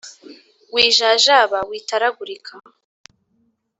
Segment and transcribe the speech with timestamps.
[0.73, 2.53] wijajaba, witaragurika: